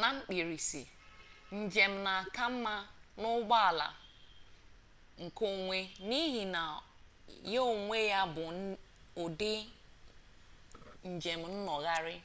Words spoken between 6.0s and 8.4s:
n'ihi na ya onwe ya